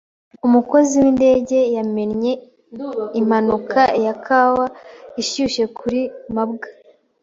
Umukozi 0.47 0.91
windege 1.01 1.59
yamennye 1.75 2.31
impanuka 3.19 3.81
ya 4.05 4.13
Kawa 4.25 4.65
ishyushye 5.21 5.63
kuri 5.77 5.99
mabwa. 6.35 6.67